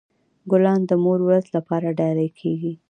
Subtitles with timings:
[0.51, 2.73] ګلان د مور ورځ لپاره ډالۍ کیږي.